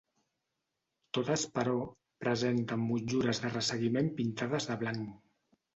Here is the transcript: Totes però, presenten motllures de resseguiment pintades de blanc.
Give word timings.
Totes 1.17 1.43
però, 1.59 1.75
presenten 2.25 2.89
motllures 2.89 3.45
de 3.47 3.55
resseguiment 3.55 4.13
pintades 4.19 4.71
de 4.73 4.85
blanc. 4.85 5.19